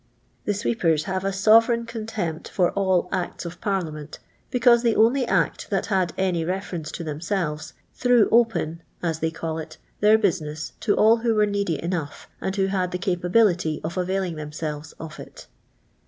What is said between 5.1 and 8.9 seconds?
Act that: iiu'l a!iy refrrcncc to themselves" threw njMMj,"